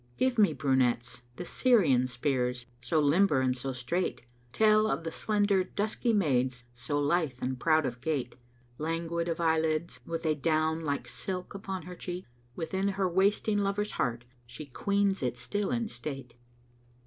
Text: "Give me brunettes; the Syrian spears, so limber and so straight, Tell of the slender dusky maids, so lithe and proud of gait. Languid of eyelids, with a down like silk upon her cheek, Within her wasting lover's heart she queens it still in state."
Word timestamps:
"Give 0.17 0.39
me 0.39 0.51
brunettes; 0.51 1.21
the 1.35 1.45
Syrian 1.45 2.07
spears, 2.07 2.65
so 2.81 2.99
limber 2.99 3.39
and 3.39 3.55
so 3.55 3.71
straight, 3.71 4.23
Tell 4.51 4.87
of 4.89 5.03
the 5.03 5.11
slender 5.11 5.63
dusky 5.63 6.11
maids, 6.11 6.63
so 6.73 6.99
lithe 6.99 7.37
and 7.39 7.59
proud 7.59 7.85
of 7.85 8.01
gait. 8.01 8.35
Languid 8.79 9.27
of 9.29 9.39
eyelids, 9.39 9.99
with 10.03 10.25
a 10.25 10.33
down 10.33 10.83
like 10.83 11.07
silk 11.07 11.53
upon 11.53 11.83
her 11.83 11.93
cheek, 11.93 12.25
Within 12.55 12.87
her 12.87 13.07
wasting 13.07 13.59
lover's 13.59 13.91
heart 13.91 14.25
she 14.47 14.65
queens 14.65 15.21
it 15.21 15.37
still 15.37 15.69
in 15.69 15.87
state." 15.87 16.33